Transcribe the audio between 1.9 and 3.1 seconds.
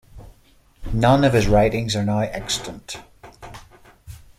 are now extant.